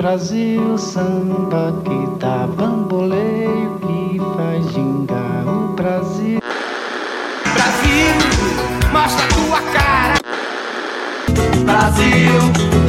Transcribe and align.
Brasil, 0.00 0.78
samba 0.78 1.74
que 1.84 2.18
dá 2.18 2.46
bamboleio, 2.56 3.78
que 3.80 4.18
faz 4.34 4.72
gingar 4.72 5.46
o 5.46 5.74
Brasil. 5.74 6.40
Brasil, 7.52 8.14
mostra 8.94 9.26
tua 9.28 9.60
cara. 9.74 10.14
Brasil, 11.66 12.32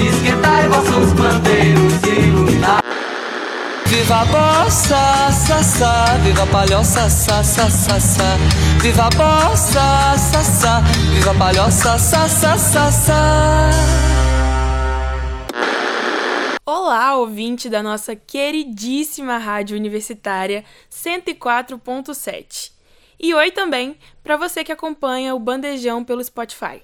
esquentai 0.07 0.69
vossos 0.69 1.11
bandeiros 1.11 1.93
e 2.05 2.27
iluminar. 2.27 2.81
Viva 3.87 4.21
a 4.21 4.25
bossa, 4.27 5.31
sa, 5.33 5.61
sa, 5.61 6.17
viva 6.23 6.43
a 6.43 6.47
palhoça, 6.47 7.09
sa, 7.09 7.43
sa, 7.43 7.69
sa, 7.69 7.99
sa. 7.99 8.37
Viva 8.81 9.07
a 9.07 9.09
bossa, 9.09 10.17
sa, 10.17 10.41
sa, 10.41 10.81
viva 11.11 11.31
a 11.31 11.33
palhoça, 11.33 11.99
sa, 11.99 12.25
sa, 12.29 12.57
sa, 12.57 12.89
sa. 12.89 14.10
Olá, 16.73 17.17
ouvinte 17.17 17.69
da 17.69 17.83
nossa 17.83 18.15
queridíssima 18.15 19.37
rádio 19.37 19.75
universitária 19.75 20.63
104.7. 20.89 22.71
E 23.19 23.33
oi 23.33 23.51
também 23.51 23.97
para 24.23 24.37
você 24.37 24.63
que 24.63 24.71
acompanha 24.71 25.35
o 25.35 25.39
Bandejão 25.39 26.01
pelo 26.01 26.23
Spotify. 26.23 26.81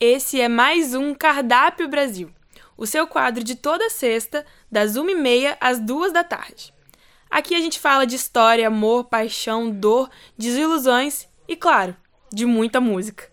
Esse 0.00 0.40
é 0.40 0.48
mais 0.48 0.94
um 0.94 1.14
Cardápio 1.14 1.86
Brasil, 1.86 2.30
o 2.78 2.86
seu 2.86 3.06
quadro 3.06 3.44
de 3.44 3.56
toda 3.56 3.90
sexta, 3.90 4.42
das 4.72 4.96
1h30 4.96 5.58
às 5.60 5.78
2 5.78 6.10
da 6.10 6.24
tarde. 6.24 6.72
Aqui 7.30 7.54
a 7.54 7.60
gente 7.60 7.78
fala 7.78 8.06
de 8.06 8.16
história, 8.16 8.68
amor, 8.68 9.04
paixão, 9.04 9.70
dor, 9.70 10.08
desilusões 10.38 11.28
e, 11.46 11.54
claro, 11.54 11.94
de 12.32 12.46
muita 12.46 12.80
música. 12.80 13.30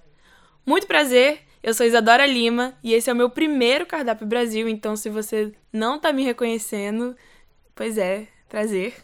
Muito 0.66 0.86
prazer, 0.86 1.48
eu 1.64 1.74
sou 1.74 1.86
Isadora 1.86 2.26
Lima 2.26 2.74
e 2.84 2.94
esse 2.94 3.10
é 3.10 3.14
o 3.14 3.16
meu 3.16 3.30
primeiro 3.30 3.86
Cardápio 3.86 4.26
Brasil, 4.26 4.68
então 4.68 4.96
se 4.96 5.10
você 5.10 5.52
não 5.72 6.00
tá 6.00 6.12
me 6.12 6.24
reconhecendo, 6.24 7.16
pois 7.76 7.98
é, 7.98 8.28
prazer. 8.50 8.96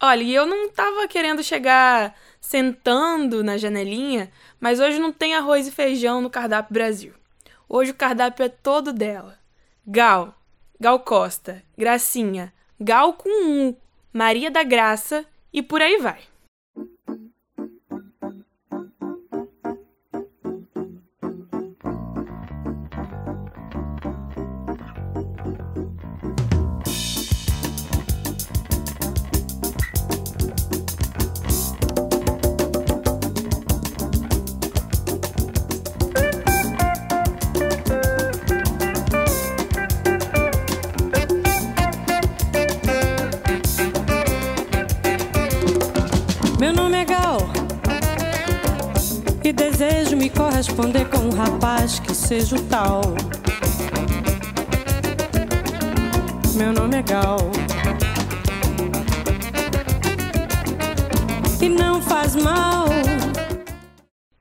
Olha, 0.00 0.22
e 0.22 0.34
eu 0.34 0.44
não 0.44 0.68
tava 0.68 1.08
querendo 1.08 1.42
chegar 1.42 2.14
sentando 2.40 3.42
na 3.42 3.56
janelinha, 3.56 4.30
mas 4.60 4.78
hoje 4.78 4.98
não 4.98 5.12
tem 5.12 5.34
arroz 5.34 5.66
e 5.66 5.70
feijão 5.70 6.20
no 6.20 6.28
Cardápio 6.28 6.74
Brasil. 6.74 7.14
Hoje 7.66 7.92
o 7.92 7.94
cardápio 7.94 8.44
é 8.44 8.48
todo 8.48 8.92
dela. 8.92 9.38
Gal, 9.86 10.38
Gal 10.78 11.00
Costa, 11.00 11.62
Gracinha, 11.76 12.52
Gal 12.78 13.14
com 13.14 13.28
um, 13.28 13.74
Maria 14.12 14.50
da 14.50 14.62
Graça 14.62 15.24
e 15.52 15.62
por 15.62 15.80
aí 15.80 15.96
vai. 15.98 16.20
Corresponder 50.34 51.08
com 51.08 51.18
um 51.18 51.30
rapaz 51.30 51.98
que 51.98 52.14
seja 52.14 52.56
o 52.56 52.62
tal. 52.64 53.02
Meu 56.56 56.72
nome 56.72 56.96
é 56.96 57.02
Gal 57.02 57.38
e 61.60 61.68
não 61.68 62.02
faz 62.02 62.36
mal. 62.36 62.86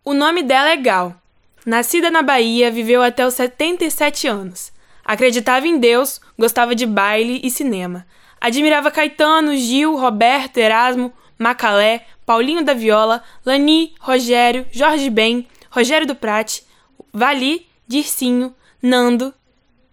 O 0.03 0.13
nome 0.13 0.43
dela 0.43 0.71
é 0.71 0.77
Gal. 0.77 1.15
Nascida 1.65 2.11
na 2.11 2.21
Bahia, 2.21 2.69
viveu 2.69 3.01
até 3.01 3.25
os 3.25 3.35
77 3.35 4.27
anos. 4.27 4.71
Acreditava 5.05 5.67
em 5.67 5.79
Deus, 5.79 6.19
gostava 6.37 6.75
de 6.75 6.85
baile 6.85 7.39
e 7.43 7.49
cinema. 7.49 8.05
Admirava 8.41 8.91
Caetano, 8.91 9.55
Gil, 9.55 9.95
Roberto, 9.95 10.57
Erasmo, 10.57 11.13
Macalé, 11.37 12.05
Paulinho 12.25 12.63
da 12.63 12.73
Viola, 12.73 13.23
Lani, 13.45 13.93
Rogério, 13.99 14.65
Jorge 14.71 15.09
Ben, 15.09 15.47
Rogério 15.73 16.05
do 16.05 16.13
Prate, 16.13 16.63
Vali, 17.11 17.65
Dircinho, 17.87 18.53
Nando 18.79 19.33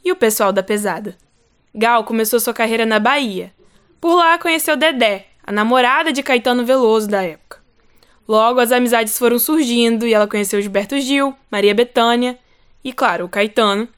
e 0.04 0.12
o 0.12 0.16
pessoal 0.16 0.52
da 0.52 0.62
pesada. 0.62 1.16
Gal 1.74 2.04
começou 2.04 2.38
sua 2.38 2.52
carreira 2.52 2.84
na 2.84 2.98
Bahia. 2.98 3.50
Por 3.98 4.14
lá 4.14 4.36
conheceu 4.36 4.76
Dedé, 4.76 5.28
a 5.42 5.50
namorada 5.50 6.12
de 6.12 6.22
Caetano 6.22 6.66
Veloso 6.66 7.08
da 7.08 7.22
época. 7.22 7.60
Logo 8.28 8.60
as 8.60 8.72
amizades 8.72 9.16
foram 9.16 9.38
surgindo 9.38 10.06
e 10.06 10.12
ela 10.12 10.28
conheceu 10.28 10.60
Gilberto 10.60 11.00
Gil, 11.00 11.34
Maria 11.50 11.74
Bethânia 11.74 12.38
e, 12.84 12.92
claro, 12.92 13.24
o 13.24 13.28
Caetano, 13.30 13.88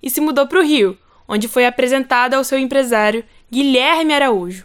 e 0.00 0.08
se 0.08 0.20
mudou 0.20 0.46
para 0.46 0.60
o 0.60 0.64
Rio, 0.64 0.96
onde 1.26 1.48
foi 1.48 1.66
apresentada 1.66 2.36
ao 2.36 2.44
seu 2.44 2.56
empresário 2.56 3.24
Guilherme 3.50 4.14
Araújo. 4.14 4.64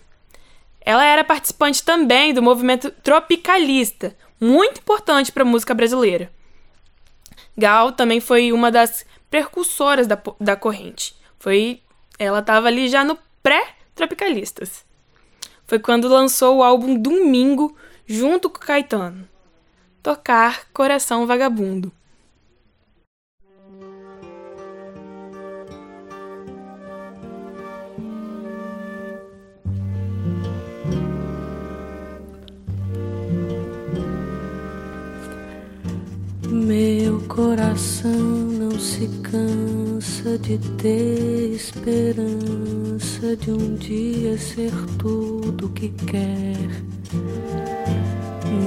Ela 0.79 1.03
era 1.03 1.23
participante 1.23 1.81
também 1.81 2.35
do 2.35 2.43
movimento 2.43 2.91
tropicalista, 3.01 4.15
muito 4.39 4.77
importante 4.77 5.31
para 5.31 5.41
a 5.41 5.45
música 5.45 5.73
brasileira. 5.73 6.36
Gal 7.57 7.91
também 7.91 8.19
foi 8.19 8.51
uma 8.51 8.69
das 8.71 9.03
precursoras 9.31 10.05
da, 10.05 10.21
da 10.39 10.55
corrente. 10.55 11.15
Foi, 11.39 11.81
ela 12.19 12.39
estava 12.39 12.67
ali 12.67 12.87
já 12.87 13.03
no 13.03 13.17
pré-tropicalistas. 13.41 14.85
Foi 15.65 15.79
quando 15.79 16.07
lançou 16.07 16.57
o 16.57 16.63
álbum 16.63 16.97
Domingo 16.97 17.75
junto 18.05 18.49
com 18.49 18.59
Caetano. 18.59 19.27
Tocar 20.03 20.67
Coração 20.71 21.25
Vagabundo. 21.25 21.91
Meu 36.49 36.86
coração 37.37 38.11
não 38.11 38.79
se 38.79 39.07
cansa 39.21 40.39
de 40.39 40.57
ter 40.81 41.53
esperança 41.53 43.35
de 43.37 43.51
um 43.51 43.75
dia 43.75 44.35
ser 44.39 44.71
tudo 44.97 45.69
que 45.69 45.89
quer. 45.89 46.57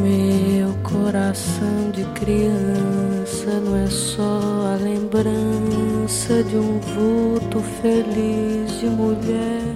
Meu 0.00 0.72
coração 0.84 1.90
de 1.90 2.04
criança 2.20 3.60
não 3.64 3.76
é 3.76 3.88
só 3.88 4.40
a 4.72 4.76
lembrança 4.80 6.44
de 6.44 6.54
um 6.54 6.78
vulto 6.78 7.58
feliz 7.82 8.78
de 8.78 8.86
mulher. 8.86 9.74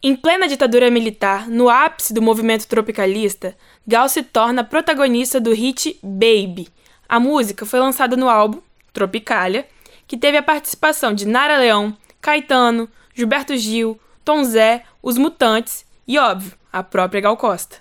Em 0.00 0.14
plena 0.14 0.46
ditadura 0.46 0.88
militar, 0.92 1.48
no 1.48 1.68
ápice 1.68 2.14
do 2.14 2.22
movimento 2.22 2.68
tropicalista, 2.68 3.56
Gal 3.84 4.08
se 4.08 4.22
torna 4.22 4.62
protagonista 4.62 5.40
do 5.40 5.52
hit 5.52 5.98
Baby. 6.04 6.68
A 7.10 7.18
música 7.18 7.66
foi 7.66 7.80
lançada 7.80 8.16
no 8.16 8.28
álbum 8.28 8.60
Tropicália, 8.92 9.66
que 10.06 10.16
teve 10.16 10.36
a 10.36 10.42
participação 10.44 11.12
de 11.12 11.26
Nara 11.26 11.56
Leão, 11.56 11.96
Caetano, 12.20 12.88
Gilberto 13.12 13.56
Gil, 13.56 13.98
Tom 14.24 14.44
Zé, 14.44 14.84
Os 15.02 15.18
Mutantes 15.18 15.84
e, 16.06 16.20
óbvio, 16.20 16.52
a 16.72 16.84
própria 16.84 17.20
Gal 17.20 17.36
Costa. 17.36 17.78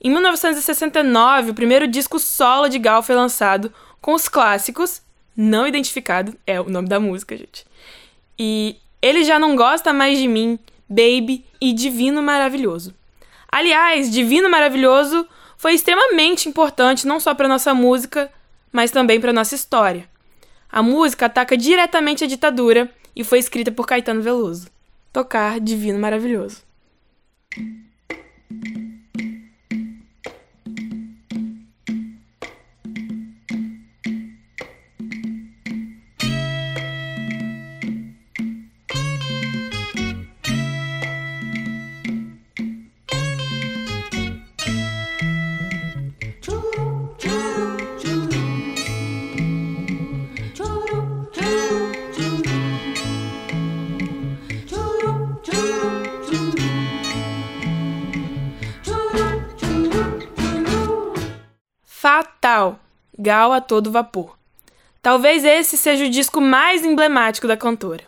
Em 0.00 0.10
1969, 0.10 1.52
o 1.52 1.54
primeiro 1.54 1.86
disco 1.86 2.18
solo 2.18 2.68
de 2.68 2.80
Gal 2.80 3.04
foi 3.04 3.14
lançado 3.14 3.72
com 4.00 4.14
os 4.14 4.28
clássicos 4.28 5.00
Não 5.36 5.64
Identificado, 5.64 6.36
é 6.44 6.60
o 6.60 6.68
nome 6.68 6.88
da 6.88 6.98
música, 6.98 7.36
gente. 7.36 7.64
E 8.36 8.78
Ele 9.00 9.22
Já 9.22 9.38
Não 9.38 9.54
Gosta 9.54 9.92
Mais 9.92 10.18
de 10.18 10.26
Mim, 10.26 10.58
Baby 10.88 11.46
e 11.60 11.72
Divino 11.72 12.20
Maravilhoso. 12.20 12.92
Aliás, 13.48 14.10
Divino 14.10 14.50
Maravilhoso 14.50 15.24
foi 15.56 15.74
extremamente 15.74 16.48
importante 16.48 17.06
não 17.06 17.20
só 17.20 17.32
para 17.32 17.46
nossa 17.46 17.72
música, 17.72 18.28
mas 18.72 18.90
também 18.90 19.20
para 19.20 19.32
nossa 19.32 19.54
história. 19.54 20.08
A 20.70 20.82
música 20.82 21.26
ataca 21.26 21.56
diretamente 21.56 22.24
a 22.24 22.26
ditadura 22.26 22.90
e 23.14 23.24
foi 23.24 23.38
escrita 23.38 23.72
por 23.72 23.86
Caetano 23.86 24.22
Veloso. 24.22 24.68
Tocar 25.12 25.58
Divino 25.58 25.98
Maravilhoso. 25.98 26.62
Gal 63.20 63.52
a 63.52 63.60
todo 63.60 63.92
vapor. 63.92 64.34
Talvez 65.02 65.44
esse 65.44 65.76
seja 65.76 66.06
o 66.06 66.10
disco 66.10 66.40
mais 66.40 66.82
emblemático 66.86 67.46
da 67.46 67.54
cantora. 67.54 68.02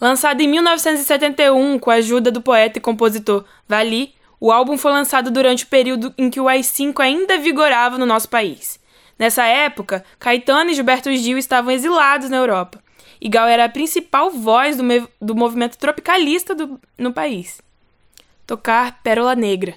Lançado 0.00 0.40
em 0.40 0.46
1971 0.46 1.76
com 1.80 1.90
a 1.90 1.94
ajuda 1.94 2.30
do 2.30 2.40
poeta 2.40 2.78
e 2.78 2.80
compositor 2.80 3.44
Vali, 3.68 4.14
o 4.38 4.52
álbum 4.52 4.78
foi 4.78 4.92
lançado 4.92 5.28
durante 5.28 5.64
o 5.64 5.66
período 5.66 6.14
em 6.16 6.30
que 6.30 6.40
o 6.40 6.46
AI-5 6.46 7.00
ainda 7.00 7.36
vigorava 7.36 7.98
no 7.98 8.06
nosso 8.06 8.28
país. 8.28 8.78
Nessa 9.18 9.44
época, 9.44 10.04
Caetano 10.20 10.70
e 10.70 10.74
Gilberto 10.74 11.12
Gil 11.16 11.36
estavam 11.36 11.72
exilados 11.72 12.30
na 12.30 12.36
Europa, 12.36 12.80
e 13.20 13.28
Gal 13.28 13.48
era 13.48 13.64
a 13.64 13.68
principal 13.68 14.30
voz 14.30 14.76
do, 14.76 14.84
do 15.20 15.34
movimento 15.34 15.78
tropicalista 15.78 16.54
do, 16.54 16.80
no 16.96 17.12
país. 17.12 17.60
Tocar 18.46 19.00
Pérola 19.02 19.34
Negra. 19.34 19.74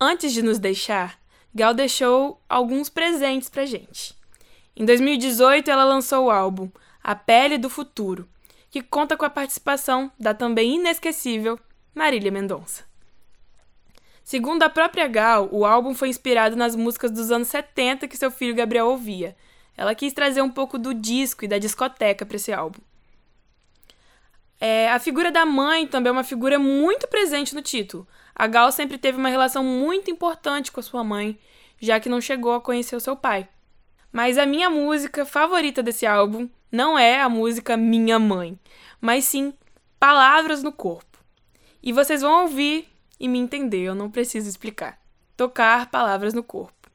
Antes 0.00 0.32
de 0.32 0.42
nos 0.42 0.60
deixar, 0.60 1.18
Gal 1.52 1.74
deixou 1.74 2.40
alguns 2.48 2.88
presentes 2.88 3.48
pra 3.48 3.66
gente. 3.66 4.14
Em 4.76 4.84
2018, 4.84 5.68
ela 5.68 5.82
lançou 5.82 6.26
o 6.26 6.30
álbum 6.30 6.70
A 7.02 7.16
Pele 7.16 7.58
do 7.58 7.68
Futuro, 7.68 8.28
que 8.70 8.80
conta 8.80 9.16
com 9.16 9.24
a 9.24 9.30
participação 9.30 10.12
da 10.16 10.32
também 10.32 10.76
inesquecível 10.76 11.58
Marília 11.92 12.30
Mendonça. 12.30 12.84
Segundo 14.22 14.62
a 14.62 14.70
própria 14.70 15.08
Gal, 15.08 15.48
o 15.50 15.66
álbum 15.66 15.92
foi 15.94 16.10
inspirado 16.10 16.54
nas 16.54 16.76
músicas 16.76 17.10
dos 17.10 17.32
anos 17.32 17.48
70 17.48 18.06
que 18.06 18.16
seu 18.16 18.30
filho 18.30 18.54
Gabriel 18.54 18.86
ouvia. 18.86 19.34
Ela 19.76 19.96
quis 19.96 20.12
trazer 20.12 20.42
um 20.42 20.50
pouco 20.50 20.78
do 20.78 20.94
disco 20.94 21.44
e 21.44 21.48
da 21.48 21.58
discoteca 21.58 22.24
para 22.24 22.36
esse 22.36 22.52
álbum. 22.52 22.78
É, 24.60 24.90
a 24.90 24.98
figura 24.98 25.30
da 25.30 25.46
mãe 25.46 25.86
também 25.86 26.10
é 26.10 26.12
uma 26.12 26.24
figura 26.24 26.58
muito 26.58 27.06
presente 27.08 27.54
no 27.54 27.62
título. 27.62 28.06
A 28.38 28.46
Gal 28.46 28.70
sempre 28.70 28.96
teve 28.96 29.18
uma 29.18 29.28
relação 29.28 29.64
muito 29.64 30.12
importante 30.12 30.70
com 30.70 30.78
a 30.78 30.82
sua 30.82 31.02
mãe, 31.02 31.36
já 31.80 31.98
que 31.98 32.08
não 32.08 32.20
chegou 32.20 32.54
a 32.54 32.60
conhecer 32.60 32.94
o 32.94 33.00
seu 33.00 33.16
pai. 33.16 33.48
Mas 34.12 34.38
a 34.38 34.46
minha 34.46 34.70
música 34.70 35.26
favorita 35.26 35.82
desse 35.82 36.06
álbum 36.06 36.48
não 36.70 36.96
é 36.96 37.20
a 37.20 37.28
música 37.28 37.76
Minha 37.76 38.18
Mãe, 38.18 38.58
mas 39.00 39.24
sim 39.24 39.52
Palavras 39.98 40.62
no 40.62 40.70
Corpo. 40.70 41.18
E 41.82 41.92
vocês 41.92 42.22
vão 42.22 42.42
ouvir 42.42 42.88
e 43.18 43.26
me 43.26 43.38
entender, 43.38 43.82
eu 43.82 43.94
não 43.94 44.10
preciso 44.10 44.48
explicar. 44.48 44.98
Tocar 45.36 45.90
palavras 45.90 46.32
no 46.32 46.42
corpo. 46.42 46.88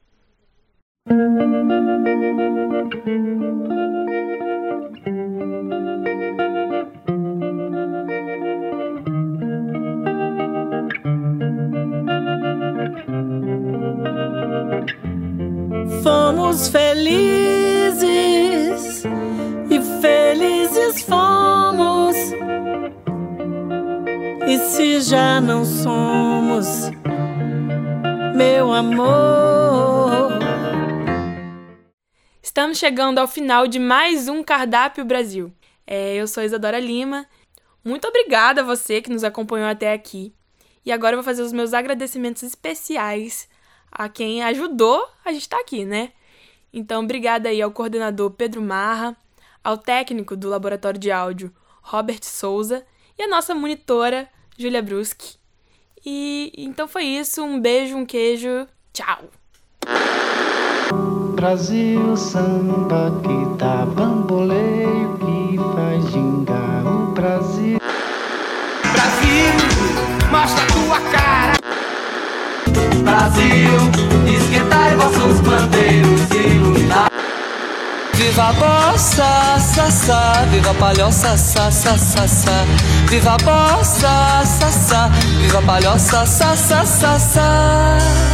Se 24.64 25.00
já 25.02 25.40
não 25.42 25.62
somos, 25.64 26.66
meu 28.34 28.72
amor? 28.72 30.32
Estamos 32.42 32.78
chegando 32.78 33.18
ao 33.18 33.28
final 33.28 33.66
de 33.66 33.78
mais 33.78 34.26
um 34.26 34.42
Cardápio 34.42 35.04
Brasil. 35.04 35.52
É, 35.86 36.14
eu 36.14 36.26
sou 36.26 36.42
Isadora 36.42 36.80
Lima. 36.80 37.26
Muito 37.84 38.08
obrigada 38.08 38.62
a 38.62 38.64
você 38.64 39.02
que 39.02 39.10
nos 39.10 39.22
acompanhou 39.22 39.68
até 39.68 39.92
aqui. 39.92 40.34
E 40.84 40.90
agora 40.90 41.14
eu 41.14 41.18
vou 41.18 41.24
fazer 41.24 41.42
os 41.42 41.52
meus 41.52 41.74
agradecimentos 41.74 42.42
especiais 42.42 43.48
a 43.92 44.08
quem 44.08 44.42
ajudou 44.42 45.06
a 45.24 45.32
gente 45.32 45.42
estar 45.42 45.58
tá 45.58 45.62
aqui, 45.62 45.84
né? 45.84 46.12
Então, 46.72 47.04
obrigada 47.04 47.50
aí 47.50 47.60
ao 47.60 47.70
coordenador 47.70 48.30
Pedro 48.30 48.62
Marra, 48.62 49.14
ao 49.62 49.76
técnico 49.76 50.34
do 50.34 50.48
laboratório 50.48 50.98
de 50.98 51.10
áudio 51.10 51.54
Robert 51.82 52.22
Souza 52.22 52.84
e 53.18 53.22
a 53.22 53.28
nossa 53.28 53.54
monitora 53.54 54.28
Julia 54.58 54.82
Bruschi. 54.82 55.36
E 56.04 56.52
então 56.56 56.86
foi 56.86 57.04
isso, 57.04 57.42
um 57.42 57.60
beijo, 57.60 57.96
um 57.96 58.04
queijo, 58.04 58.66
tchau. 58.92 59.24
Brasil, 61.34 62.16
samba 62.16 63.10
que 63.22 63.58
dá 63.58 63.84
bamboleio 63.86 65.18
que 65.18 65.56
faz 65.74 66.10
gingar 66.10 66.86
o 66.86 67.12
Brasil. 67.12 67.78
Brasil, 68.92 69.52
mostra 70.30 70.66
tua 70.66 71.00
cara. 71.10 71.54
Brasil, 73.02 74.13
Viva 78.34 78.48
a 78.48 78.52
bossa, 78.52 79.60
sa, 79.60 80.44
viva 80.50 80.70
a 80.70 80.74
palhoça, 80.74 81.36
sa, 81.36 81.70
sa. 81.70 82.66
Viva 83.08 83.34
a 83.34 83.36
bossa, 83.36 84.44
sa, 84.44 85.08
viva 85.38 85.60
a 85.60 85.62
palhoça, 85.62 86.26
sa, 86.26 86.56
sa. 87.16 88.33